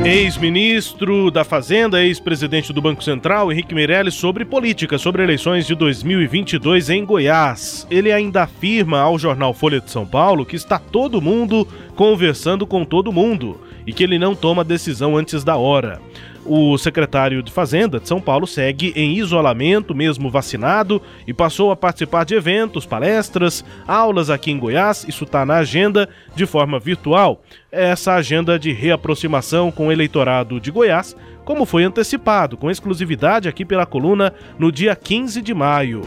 Ex-ministro 0.04 1.30
da 1.30 1.44
Fazenda, 1.44 2.02
ex-presidente 2.02 2.72
do 2.72 2.80
Banco 2.80 3.04
Central, 3.04 3.52
Henrique 3.52 3.74
Meirelles, 3.74 4.14
sobre 4.14 4.46
política, 4.46 4.96
sobre 4.96 5.22
eleições 5.22 5.66
de 5.66 5.74
2022 5.74 6.88
em 6.88 7.04
Goiás. 7.04 7.86
Ele 7.90 8.10
ainda 8.10 8.44
afirma 8.44 8.98
ao 8.98 9.18
jornal 9.18 9.52
Folha 9.52 9.78
de 9.78 9.90
São 9.90 10.06
Paulo 10.06 10.46
que 10.46 10.56
está 10.56 10.78
todo 10.78 11.20
mundo 11.20 11.68
conversando 11.94 12.66
com 12.66 12.82
todo 12.82 13.12
mundo 13.12 13.60
e 13.86 13.92
que 13.92 14.02
ele 14.02 14.18
não 14.18 14.34
toma 14.34 14.64
decisão 14.64 15.18
antes 15.18 15.44
da 15.44 15.56
hora. 15.56 16.00
O 16.44 16.78
secretário 16.78 17.42
de 17.42 17.52
Fazenda 17.52 18.00
de 18.00 18.08
São 18.08 18.20
Paulo 18.20 18.46
segue 18.46 18.92
em 18.96 19.18
isolamento, 19.18 19.94
mesmo 19.94 20.30
vacinado, 20.30 21.00
e 21.26 21.34
passou 21.34 21.70
a 21.70 21.76
participar 21.76 22.24
de 22.24 22.34
eventos, 22.34 22.86
palestras, 22.86 23.64
aulas 23.86 24.30
aqui 24.30 24.50
em 24.50 24.58
Goiás. 24.58 25.04
Isso 25.06 25.24
está 25.24 25.44
na 25.44 25.56
agenda 25.56 26.08
de 26.34 26.46
forma 26.46 26.78
virtual. 26.78 27.42
Essa 27.70 28.14
agenda 28.14 28.58
de 28.58 28.72
reaproximação 28.72 29.70
com 29.70 29.88
o 29.88 29.92
eleitorado 29.92 30.58
de 30.58 30.70
Goiás, 30.70 31.14
como 31.44 31.66
foi 31.66 31.84
antecipado, 31.84 32.56
com 32.56 32.70
exclusividade 32.70 33.48
aqui 33.48 33.64
pela 33.64 33.84
coluna 33.84 34.32
no 34.58 34.72
dia 34.72 34.96
15 34.96 35.42
de 35.42 35.52
maio. 35.52 36.02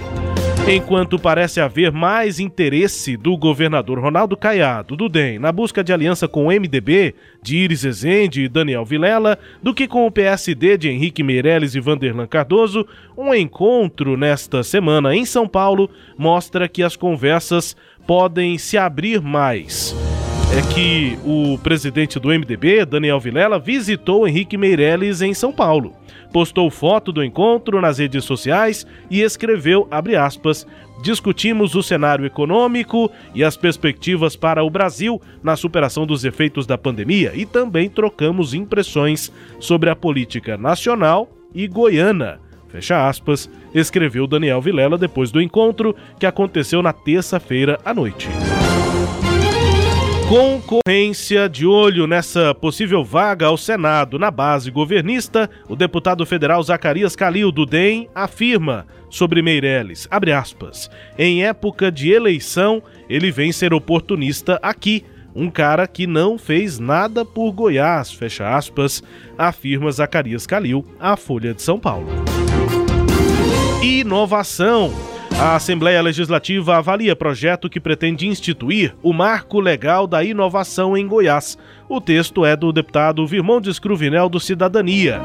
Enquanto 0.66 1.20
parece 1.20 1.60
haver 1.60 1.92
mais 1.92 2.40
interesse 2.40 3.18
do 3.18 3.36
governador 3.36 4.00
Ronaldo 4.00 4.38
Caiado, 4.38 4.96
do 4.96 5.10
DEM, 5.10 5.38
na 5.38 5.52
busca 5.52 5.84
de 5.84 5.92
aliança 5.92 6.26
com 6.26 6.48
o 6.48 6.48
MDB, 6.48 7.14
de 7.42 7.58
Iris 7.58 7.84
Ezende 7.84 8.44
e 8.44 8.48
Daniel 8.48 8.86
Vilela, 8.86 9.38
do 9.62 9.74
que 9.74 9.90
com 9.90 10.08
o 10.08 10.12
PSD 10.12 10.78
de 10.78 10.88
Henrique 10.88 11.22
Meirelles 11.22 11.76
e 11.76 11.82
Vanderlan 11.82 12.28
Cardoso, 12.28 12.88
um 13.18 13.34
encontro 13.34 14.16
nesta 14.16 14.64
semana 14.64 15.14
em 15.14 15.26
São 15.26 15.50
Paulo 15.50 15.90
mostra 16.18 16.70
que 16.70 16.82
as 16.82 16.96
conversas 16.96 17.76
podem 18.08 18.58
se 18.58 18.78
abrir 18.78 19.22
mais. 19.22 19.94
É 20.58 20.74
que 20.74 21.20
o 21.26 21.58
presidente 21.58 22.18
do 22.22 22.30
MDB, 22.30 22.86
Daniel 22.86 23.20
Vilela, 23.20 23.60
visitou 23.60 24.26
Henrique 24.26 24.58
Meirelles 24.58 25.22
em 25.22 25.34
São 25.34 25.52
Paulo 25.52 25.94
postou 26.34 26.70
foto 26.72 27.12
do 27.12 27.24
encontro 27.24 27.80
nas 27.80 28.00
redes 28.00 28.26
sociais 28.26 28.86
e 29.10 29.22
escreveu, 29.22 29.88
aspas, 30.20 30.66
discutimos 31.04 31.76
o 31.76 31.84
cenário 31.84 32.26
econômico 32.26 33.10
e 33.36 33.44
as 33.44 33.56
perspectivas 33.56 34.36
para 34.36 34.64
o 34.64 34.70
Brasil 34.70 35.22
na 35.44 35.56
superação 35.56 36.08
dos 36.08 36.26
efeitos 36.26 36.66
da 36.66 36.78
pandemia 36.78 37.32
e 37.36 37.46
também 37.46 37.88
trocamos 37.88 38.56
impressões 38.56 39.32
sobre 39.60 39.92
a 39.92 39.96
política 39.96 40.58
nacional 40.58 41.30
e 41.54 41.68
goiana. 41.68 42.40
Fecha 42.68 43.08
aspas, 43.08 43.48
escreveu 43.72 44.26
Daniel 44.26 44.60
Vilela 44.60 44.98
depois 44.98 45.32
do 45.32 45.40
encontro 45.40 45.96
que 46.20 46.26
aconteceu 46.26 46.82
na 46.82 46.92
terça-feira 46.92 47.80
à 47.86 47.94
noite. 47.94 48.28
Concorrência 50.28 51.50
de 51.50 51.66
olho 51.66 52.08
nessa 52.08 52.56
possível 52.56 53.04
vaga 53.04 53.48
ao 53.48 53.58
Senado 53.58 54.18
na 54.18 54.32
base 54.32 54.72
governista, 54.72 55.50
o 55.68 55.76
deputado 55.76 56.26
federal 56.26 56.64
Zacarias 56.64 57.16
Calil 57.16 57.52
do 57.52 57.66
DEM 57.66 58.10
afirma 58.16 58.88
sobre 59.10 59.42
Meirelles, 59.42 60.08
aspas, 60.36 60.90
em 61.18 61.44
época 61.46 61.92
de 61.92 62.10
eleição, 62.10 62.82
ele 63.08 63.32
vem 63.32 63.52
ser 63.52 63.74
oportunista 63.74 64.60
aqui, 64.64 65.06
um 65.36 65.50
cara 65.50 65.86
que 65.88 66.08
não 66.08 66.38
fez 66.38 66.80
nada 66.80 67.24
por 67.26 67.52
Goiás, 67.52 68.12
fecha 68.12 68.56
aspas, 68.56 69.04
afirma 69.38 69.92
Zacarias 69.92 70.48
Calil 70.48 70.86
à 71.00 71.16
Folha 71.16 71.54
de 71.54 71.62
São 71.62 71.80
Paulo. 71.80 72.08
Inovação. 73.84 75.13
A 75.40 75.56
Assembleia 75.56 76.02
Legislativa 76.02 76.78
avalia 76.78 77.16
projeto 77.16 77.70
que 77.70 77.80
pretende 77.80 78.28
instituir 78.28 78.96
o 79.04 79.12
marco 79.12 79.60
legal 79.60 80.08
da 80.08 80.24
inovação 80.24 80.96
em 80.96 81.06
Goiás. 81.08 81.58
O 81.90 82.00
texto 82.00 82.46
é 82.46 82.56
do 82.56 82.72
deputado 82.72 83.26
Virmondes 83.28 83.78
Cruvinel 83.78 84.30
do 84.30 84.40
Cidadania 84.40 85.22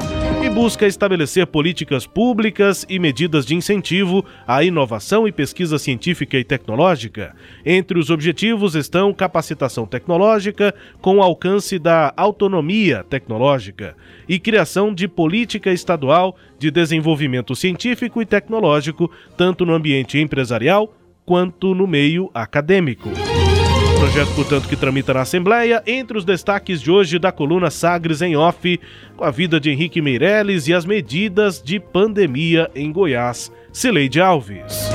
busca 0.61 0.85
estabelecer 0.85 1.47
políticas 1.47 2.05
públicas 2.05 2.85
e 2.89 2.99
medidas 2.99 3.45
de 3.45 3.55
incentivo 3.55 4.25
à 4.45 4.61
inovação 4.61 5.25
e 5.25 5.31
pesquisa 5.31 5.79
científica 5.79 6.37
e 6.37 6.43
tecnológica. 6.43 7.33
Entre 7.65 7.97
os 7.97 8.09
objetivos 8.09 8.75
estão 8.75 9.13
capacitação 9.13 9.85
tecnológica 9.85 10.75
com 10.99 11.23
alcance 11.23 11.79
da 11.79 12.13
autonomia 12.17 13.05
tecnológica 13.09 13.95
e 14.27 14.37
criação 14.37 14.93
de 14.93 15.07
política 15.07 15.71
estadual 15.71 16.35
de 16.59 16.69
desenvolvimento 16.69 17.55
científico 17.55 18.21
e 18.21 18.25
tecnológico, 18.25 19.09
tanto 19.37 19.65
no 19.65 19.73
ambiente 19.73 20.19
empresarial 20.19 20.93
quanto 21.25 21.73
no 21.73 21.87
meio 21.87 22.29
acadêmico. 22.33 23.09
Projeto, 23.99 24.33
portanto, 24.33 24.69
que 24.69 24.77
tramita 24.77 25.13
na 25.13 25.21
Assembleia. 25.21 25.83
Entre 25.85 26.17
os 26.17 26.23
destaques 26.23 26.79
de 26.79 26.89
hoje 26.89 27.19
da 27.19 27.33
coluna 27.33 27.69
Sagres 27.69 28.21
em 28.21 28.33
Off, 28.33 28.79
com 29.17 29.25
a 29.25 29.29
vida 29.29 29.59
de 29.59 29.69
Henrique 29.69 30.01
Meirelles 30.01 30.69
e 30.69 30.73
as 30.73 30.85
medidas 30.85 31.61
de 31.61 31.81
pandemia 31.81 32.71
em 32.73 32.93
Goiás. 32.93 33.51
Cileide 33.73 34.21
Alves. 34.21 34.89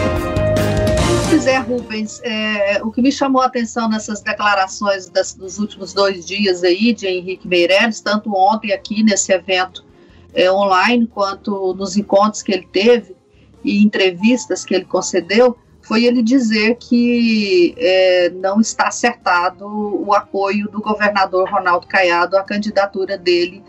Pois 1.29 1.47
é, 1.47 1.59
Rubens, 1.59 2.19
é, 2.25 2.83
o 2.83 2.91
que 2.91 3.03
me 3.03 3.13
chamou 3.13 3.43
a 3.43 3.47
atenção 3.47 3.91
nessas 3.91 4.23
declarações 4.23 5.11
das, 5.11 5.35
dos 5.35 5.59
últimos 5.59 5.93
dois 5.93 6.25
dias 6.25 6.65
aí 6.65 6.95
de 6.95 7.07
Henrique 7.07 7.47
Meirelles, 7.47 8.01
tanto 8.01 8.35
ontem 8.35 8.73
aqui 8.73 9.03
nesse 9.03 9.35
evento 9.35 9.85
é, 10.33 10.51
online, 10.51 11.07
quanto 11.07 11.75
nos 11.75 11.95
encontros 11.95 12.43
que 12.43 12.53
ele 12.53 12.67
teve 12.73 13.15
e 13.63 13.85
entrevistas 13.85 14.65
que 14.65 14.75
ele 14.75 14.87
concedeu, 14.87 15.59
foi 15.85 16.05
ele 16.05 16.23
dizer 16.23 16.77
que 16.77 17.75
é, 17.77 18.31
não 18.31 18.61
está 18.61 18.89
acertado 18.89 19.67
o 19.67 20.15
apoio 20.15 20.69
do 20.71 20.81
governador 20.81 21.49
Ronaldo 21.49 21.87
Caiado 21.87 22.37
à 22.39 22.43
candidatura 22.43 23.19
dele 23.19 23.63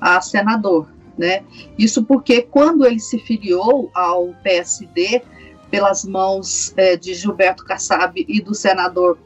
a 0.00 0.20
senador. 0.20 0.86
Né? 1.16 1.42
Isso 1.78 2.04
porque 2.04 2.42
quando 2.42 2.86
ele 2.86 3.00
se 3.00 3.18
filiou 3.18 3.90
ao 3.94 4.34
PSD, 4.42 5.22
pelas 5.70 6.04
mãos 6.04 6.74
é, 6.76 6.96
de 6.96 7.14
Gilberto 7.14 7.64
Kassab 7.64 8.22
e 8.28 8.40
do 8.42 8.54
senador 8.54 9.18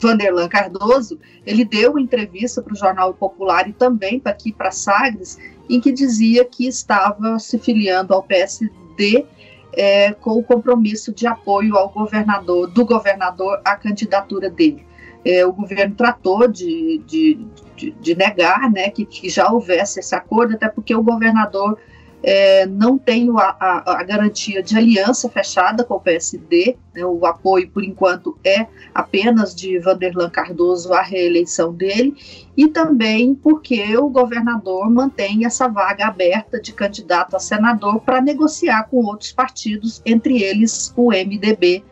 Vanderlan 0.00 0.48
Cardoso, 0.48 1.20
ele 1.46 1.64
deu 1.64 1.96
entrevista 1.96 2.60
para 2.60 2.72
o 2.72 2.76
Jornal 2.76 3.14
Popular 3.14 3.68
e 3.68 3.72
também 3.72 4.18
para 4.18 4.32
aqui 4.32 4.52
para 4.52 4.72
Sagres, 4.72 5.38
em 5.70 5.80
que 5.80 5.92
dizia 5.92 6.44
que 6.44 6.66
estava 6.66 7.38
se 7.38 7.56
filiando 7.56 8.12
ao 8.12 8.24
PSD 8.24 9.24
é, 9.72 10.12
com 10.12 10.32
o 10.32 10.42
compromisso 10.42 11.12
de 11.12 11.26
apoio 11.26 11.76
ao 11.76 11.88
governador, 11.88 12.68
do 12.68 12.84
governador 12.84 13.60
à 13.64 13.76
candidatura 13.76 14.50
dele. 14.50 14.86
É, 15.24 15.46
o 15.46 15.52
governo 15.52 15.94
tratou 15.94 16.48
de, 16.48 17.02
de, 17.06 17.46
de, 17.76 17.90
de 17.92 18.14
negar 18.14 18.70
né, 18.70 18.90
que, 18.90 19.04
que, 19.04 19.28
já 19.28 19.50
houvesse 19.50 20.00
esse 20.00 20.14
acordo, 20.14 20.54
até 20.54 20.68
porque 20.68 20.94
o 20.94 21.02
governador 21.02 21.78
é, 22.22 22.66
não 22.66 22.96
tem 22.96 23.28
a, 23.30 23.56
a, 23.58 24.00
a, 24.00 24.04
garantia 24.04 24.62
de 24.62 24.76
aliança 24.76 25.28
fechada 25.28 25.82
com 25.82 25.94
o 25.94 26.00
PSD, 26.00 26.76
né, 26.94 27.04
o 27.04 27.26
apoio, 27.26 27.68
por 27.68 27.82
enquanto, 27.82 28.38
é 28.44 28.66
apenas 28.94 29.54
de 29.54 29.78
Vanderlan 29.80 30.30
Cardoso 30.30 30.92
à 30.92 31.02
reeleição 31.02 31.72
dele, 31.72 32.14
e 32.56 32.68
também 32.68 33.34
porque 33.34 33.96
o 33.96 34.08
governador 34.08 34.88
mantém 34.88 35.44
essa 35.44 35.66
vaga 35.66 36.06
aberta 36.06 36.60
de 36.60 36.72
candidato 36.72 37.34
a 37.34 37.40
senador 37.40 38.00
para 38.00 38.20
negociar 38.20 38.84
com 38.84 39.04
outros 39.04 39.32
partidos, 39.32 40.00
entre 40.06 40.42
eles 40.42 40.92
o 40.96 41.10
MDB 41.10 41.82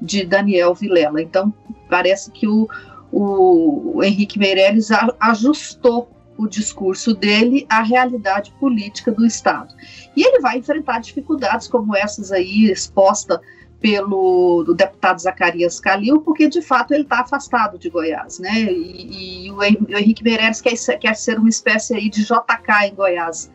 de 0.00 0.24
Daniel 0.24 0.74
Vilela. 0.74 1.20
Então, 1.20 1.52
parece 1.88 2.30
que 2.30 2.46
o, 2.46 2.68
o 3.12 4.02
Henrique 4.04 4.38
Meirelles 4.38 4.88
ajustou 5.18 6.08
o 6.40 6.48
discurso 6.48 7.12
dele 7.12 7.66
à 7.68 7.82
realidade 7.82 8.50
política 8.58 9.12
do 9.12 9.26
Estado. 9.26 9.74
E 10.16 10.22
ele 10.26 10.40
vai 10.40 10.56
enfrentar 10.56 10.98
dificuldades 10.98 11.68
como 11.68 11.94
essas 11.94 12.32
aí 12.32 12.70
exposta 12.70 13.40
pelo 13.78 14.64
deputado 14.74 15.20
Zacarias 15.20 15.78
Calil, 15.78 16.20
porque 16.20 16.48
de 16.48 16.62
fato 16.62 16.92
ele 16.92 17.02
está 17.02 17.20
afastado 17.20 17.78
de 17.78 17.90
Goiás, 17.90 18.38
né? 18.38 18.62
E, 18.70 19.46
e 19.46 19.50
o, 19.50 19.62
Henrique 19.62 20.24
Meirelles 20.24 20.60
quer, 20.60 20.76
quer 20.98 21.14
ser 21.14 21.38
uma 21.38 21.48
espécie 21.48 21.94
aí 21.94 22.08
de 22.08 22.22
JK 22.22 22.88
em 22.88 22.94
Goiás. 22.94 23.50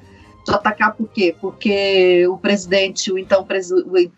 JK 0.48 0.92
por 0.96 1.10
quê? 1.10 1.36
Porque 1.42 2.28
o 2.28 2.38
presidente, 2.38 3.12
o 3.12 3.18
então, 3.18 3.48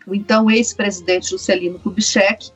o 0.06 0.14
então 0.14 0.50
ex-presidente 0.50 1.30
Juscelino 1.30 1.78
Kubitschek, 1.78 2.50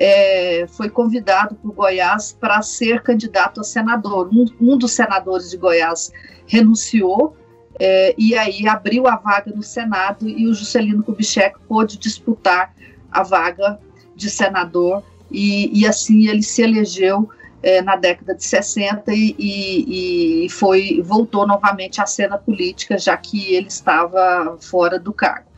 é, 0.00 0.66
foi 0.66 0.88
convidado 0.88 1.54
por 1.56 1.74
Goiás 1.74 2.32
para 2.40 2.62
ser 2.62 3.02
candidato 3.02 3.60
a 3.60 3.64
senador. 3.64 4.30
Um, 4.32 4.46
um, 4.58 4.78
dos 4.78 4.92
senadores 4.92 5.50
de 5.50 5.58
Goiás 5.58 6.10
renunciou 6.46 7.36
é, 7.78 8.14
e 8.16 8.34
aí 8.34 8.66
abriu 8.66 9.06
a 9.06 9.16
vaga 9.16 9.52
no 9.54 9.62
Senado 9.62 10.26
e 10.26 10.46
o 10.46 10.54
Juscelino 10.54 11.02
Kubitschek 11.02 11.58
pôde 11.68 11.98
disputar 11.98 12.74
a 13.12 13.22
vaga 13.22 13.78
de 14.16 14.30
senador 14.30 15.02
e, 15.30 15.78
e 15.78 15.86
assim 15.86 16.28
ele 16.28 16.42
se 16.42 16.62
elegeu 16.62 17.28
é, 17.62 17.82
na 17.82 17.94
década 17.94 18.34
de 18.34 18.42
60 18.42 19.12
e, 19.12 19.34
e, 19.38 20.44
e, 20.46 20.48
foi 20.48 21.02
voltou 21.04 21.46
novamente 21.46 22.00
à 22.00 22.06
cena 22.06 22.38
política 22.38 22.96
já 22.96 23.16
que 23.18 23.54
ele 23.54 23.68
estava 23.68 24.56
fora 24.60 24.98
do 24.98 25.12
cargo. 25.12 25.49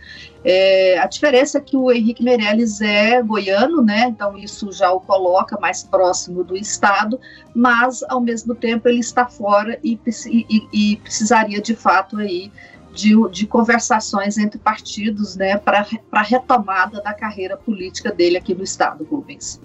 É, 0.44 0.98
a 0.98 1.06
diferença 1.06 1.58
é 1.58 1.60
que 1.60 1.76
o 1.76 1.90
Henrique 1.90 2.22
Meirelles 2.22 2.80
é 2.80 3.22
goiano, 3.22 3.82
né? 3.82 4.06
Então 4.08 4.36
isso 4.36 4.72
já 4.72 4.90
o 4.90 5.00
coloca 5.00 5.58
mais 5.60 5.84
próximo 5.84 6.42
do 6.42 6.56
estado, 6.56 7.18
mas 7.54 8.02
ao 8.08 8.20
mesmo 8.20 8.54
tempo 8.54 8.88
ele 8.88 9.00
está 9.00 9.26
fora 9.26 9.78
e, 9.84 9.98
e, 10.26 10.68
e 10.72 10.96
precisaria 10.96 11.60
de 11.60 11.76
fato 11.76 12.16
aí 12.16 12.50
de, 12.92 13.14
de, 13.30 13.46
conversações 13.46 14.36
entre 14.36 14.58
partidos, 14.58 15.34
né, 15.34 15.56
para 15.56 15.86
a 16.12 16.22
retomada 16.22 17.00
da 17.00 17.14
carreira 17.14 17.56
política 17.56 18.12
dele 18.12 18.36
aqui 18.36 18.54
no 18.54 18.62
estado, 18.62 19.04
Rubens. 19.04 19.60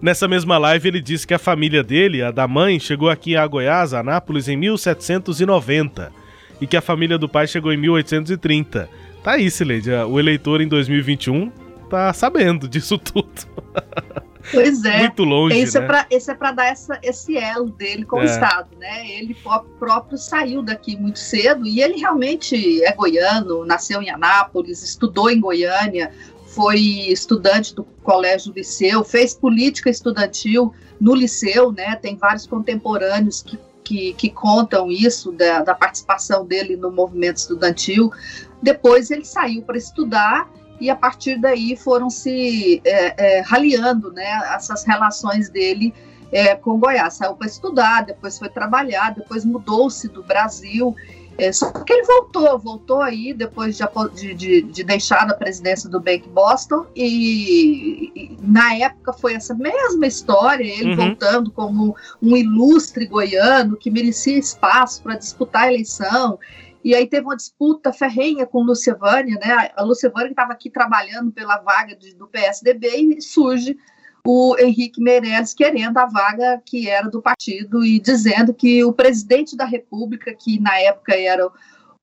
Nessa 0.00 0.26
mesma 0.26 0.56
live, 0.56 0.88
ele 0.88 1.00
disse 1.00 1.26
que 1.26 1.34
a 1.34 1.38
família 1.38 1.82
dele, 1.82 2.22
a 2.22 2.30
da 2.30 2.46
mãe, 2.48 2.78
chegou 2.78 3.10
aqui 3.10 3.36
a 3.36 3.46
Goiás, 3.46 3.92
Anápolis, 3.92 4.48
em 4.48 4.56
1790 4.56 6.12
e 6.60 6.66
que 6.66 6.76
a 6.76 6.80
família 6.80 7.18
do 7.18 7.28
pai 7.28 7.46
chegou 7.46 7.72
em 7.72 7.76
1830. 7.76 8.88
Tá 9.22 9.32
aí, 9.32 9.50
Sileide. 9.50 9.90
O 9.90 10.18
eleitor 10.18 10.60
em 10.60 10.68
2021 10.68 11.50
tá 11.90 12.12
sabendo 12.12 12.68
disso 12.68 12.96
tudo. 12.98 13.28
Pois 14.50 14.84
é. 14.84 15.00
Muito 15.00 15.22
longe, 15.22 15.58
esse 15.58 15.76
é 15.76 15.80
né? 15.80 15.84
É 15.84 15.88
pra, 15.88 16.06
esse 16.10 16.30
é 16.30 16.34
para 16.34 16.52
dar 16.52 16.66
essa, 16.66 16.98
esse 17.02 17.36
elo 17.36 17.70
dele 17.70 18.04
com 18.04 18.18
é. 18.18 18.22
o 18.22 18.24
Estado, 18.24 18.68
né? 18.78 19.08
Ele 19.08 19.36
próprio 19.78 20.16
saiu 20.16 20.62
daqui 20.62 20.96
muito 20.96 21.18
cedo 21.18 21.66
e 21.66 21.80
ele 21.80 21.98
realmente 21.98 22.82
é 22.82 22.92
goiano, 22.92 23.64
nasceu 23.64 24.02
em 24.02 24.10
Anápolis, 24.10 24.82
estudou 24.82 25.30
em 25.30 25.38
Goiânia, 25.38 26.10
foi 26.46 26.80
estudante 26.80 27.74
do 27.74 27.84
Colégio 28.02 28.52
Liceu, 28.52 29.04
fez 29.04 29.34
política 29.34 29.90
estudantil 29.90 30.74
no 31.00 31.14
Liceu, 31.14 31.70
né? 31.70 31.94
Tem 31.96 32.16
vários 32.16 32.46
contemporâneos 32.46 33.42
que 33.42 33.58
que, 33.90 34.12
que, 34.12 34.30
contam 34.30 34.88
isso, 34.88 35.32
da, 35.32 35.64
da, 35.64 35.74
participação 35.74 36.46
dele 36.46 36.76
no 36.76 36.92
movimento 36.92 37.38
estudantil. 37.38 38.12
Depois 38.62 39.10
ele 39.10 39.24
saiu 39.24 39.62
para 39.62 39.76
estudar 39.76 40.48
e 40.80 40.88
a 40.88 40.94
partir 40.94 41.40
daí 41.40 41.76
foram 41.76 42.08
se 42.08 42.80
é, 42.84 43.38
é, 43.38 43.40
raliando 43.40 44.12
né, 44.12 44.24
essas 44.54 44.84
relações 44.84 45.50
dele 45.50 45.92
é, 46.30 46.54
com 46.54 46.78
Goiás. 46.78 47.14
Saiu 47.14 47.34
para 47.34 47.48
estudar, 47.48 48.04
depois 48.04 48.38
foi 48.38 48.48
trabalhar, 48.48 49.12
depois 49.12 49.44
mudou-se 49.44 50.06
do 50.06 50.22
Brasil. 50.22 50.94
É, 51.40 51.50
só 51.52 51.72
que 51.72 51.90
ele 51.90 52.04
voltou, 52.04 52.58
voltou 52.58 53.00
aí 53.00 53.32
depois 53.32 53.78
de, 54.14 54.34
de, 54.34 54.60
de 54.60 54.84
deixar 54.84 55.26
a 55.30 55.32
presidência 55.32 55.88
do 55.88 55.98
Bank 55.98 56.28
Boston 56.28 56.84
e, 56.94 58.12
e, 58.14 58.36
na 58.42 58.74
época 58.74 59.14
foi 59.14 59.32
essa 59.32 59.54
mesma 59.54 60.06
história, 60.06 60.62
ele 60.62 60.90
uhum. 60.90 60.96
voltando 60.96 61.50
como 61.50 61.96
um 62.20 62.36
ilustre 62.36 63.06
goiano 63.06 63.78
que 63.78 63.90
merecia 63.90 64.38
espaço 64.38 65.02
para 65.02 65.16
disputar 65.16 65.62
a 65.62 65.72
eleição 65.72 66.38
e 66.84 66.94
aí 66.94 67.06
teve 67.06 67.24
uma 67.24 67.36
disputa 67.36 67.90
ferrenha 67.90 68.44
com 68.44 68.62
Lúcia 68.62 68.94
Vânia, 68.94 69.38
né? 69.40 69.70
A 69.74 69.82
Lúcia 69.82 70.10
Vânia 70.10 70.30
estava 70.30 70.52
aqui 70.52 70.68
trabalhando 70.68 71.32
pela 71.32 71.56
vaga 71.58 71.96
de, 71.96 72.14
do 72.14 72.26
PSDB 72.26 73.16
e 73.16 73.22
surge 73.22 73.78
o 74.26 74.56
Henrique 74.58 75.02
Meirelles 75.02 75.54
querendo 75.54 75.98
a 75.98 76.06
vaga 76.06 76.60
que 76.64 76.88
era 76.88 77.08
do 77.08 77.22
partido 77.22 77.84
e 77.84 77.98
dizendo 77.98 78.52
que 78.52 78.84
o 78.84 78.92
presidente 78.92 79.56
da 79.56 79.64
República, 79.64 80.34
que 80.34 80.60
na 80.60 80.78
época 80.78 81.14
era 81.14 81.46
o, 81.46 81.52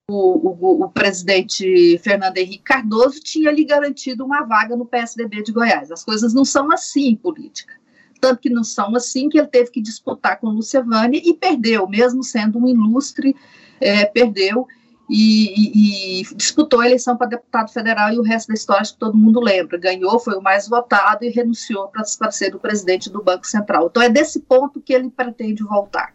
o, 0.09 0.83
o, 0.85 0.89
presidente 0.89 1.97
Fernando 1.99 2.37
Henrique 2.37 2.63
Cardoso, 2.63 3.19
tinha 3.19 3.51
lhe 3.51 3.65
garantido 3.65 4.25
uma 4.25 4.43
vaga 4.43 4.75
no 4.75 4.85
PSDB 4.85 5.43
de 5.43 5.51
Goiás. 5.51 5.91
As 5.91 6.03
coisas 6.03 6.33
não 6.33 6.45
são 6.45 6.71
assim 6.71 7.09
em 7.09 7.15
política. 7.15 7.73
Tanto 8.19 8.41
que 8.41 8.49
não 8.49 8.63
são 8.63 8.95
assim 8.95 9.29
que 9.29 9.37
ele 9.37 9.47
teve 9.47 9.69
que 9.69 9.81
disputar 9.81 10.39
com 10.39 10.47
Lúcia 10.47 10.83
e 11.13 11.33
perdeu, 11.33 11.87
mesmo 11.87 12.23
sendo 12.23 12.57
um 12.57 12.67
ilustre 12.67 13.35
é, 13.79 14.05
perdeu 14.05 14.67
e, 15.09 16.21
e, 16.21 16.35
disputou 16.35 16.81
a 16.81 16.85
eleição 16.85 17.15
para 17.15 17.27
deputado 17.27 17.71
federal 17.71 18.11
e 18.11 18.19
o 18.19 18.23
resto 18.23 18.49
da 18.49 18.53
história 18.53 18.85
que 18.85 18.97
todo 18.97 19.17
mundo 19.17 19.39
lembra. 19.39 19.77
Ganhou, 19.77 20.19
foi 20.19 20.35
o 20.35 20.41
mais 20.41 20.67
votado 20.67 21.23
e 21.23 21.29
renunciou 21.29 21.87
para 21.87 22.31
ser 22.31 22.55
o 22.55 22.59
presidente 22.59 23.09
do 23.09 23.23
Banco 23.23 23.47
Central. 23.47 23.87
Então 23.89 24.03
é 24.03 24.09
desse 24.09 24.41
ponto 24.41 24.81
que 24.81 24.93
ele 24.93 25.09
pretende 25.09 25.63
voltar. 25.63 26.13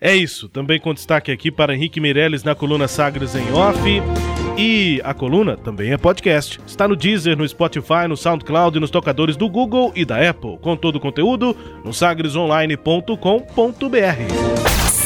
É 0.00 0.16
isso, 0.16 0.48
também 0.48 0.80
com 0.80 0.94
destaque 0.94 1.30
aqui 1.30 1.50
para 1.50 1.74
Henrique 1.74 2.00
Meirelles 2.00 2.42
na 2.42 2.54
coluna 2.54 2.88
Sagres 2.88 3.34
em 3.34 3.52
Off. 3.52 3.78
E 4.56 5.00
a 5.04 5.14
coluna 5.14 5.56
também 5.56 5.92
é 5.92 5.98
podcast. 5.98 6.60
Está 6.66 6.88
no 6.88 6.96
Deezer, 6.96 7.36
no 7.36 7.48
Spotify, 7.48 8.08
no 8.08 8.16
SoundCloud 8.16 8.76
e 8.76 8.80
nos 8.80 8.90
tocadores 8.90 9.36
do 9.36 9.48
Google 9.48 9.92
e 9.94 10.04
da 10.04 10.28
Apple. 10.28 10.58
Com 10.58 10.76
todo 10.76 10.96
o 10.96 11.00
conteúdo 11.00 11.56
no 11.84 11.92
sagresonline.com.br. 11.92 14.69